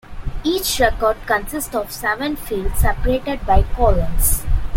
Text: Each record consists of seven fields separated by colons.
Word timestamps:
Each 0.43 0.79
record 0.79 1.15
consists 1.27 1.75
of 1.75 1.91
seven 1.91 2.35
fields 2.35 2.79
separated 2.79 3.45
by 3.45 3.61
colons. 3.75 4.41